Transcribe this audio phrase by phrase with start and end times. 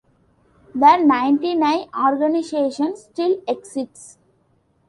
[0.73, 4.17] The Ninety-Nine organization still exists.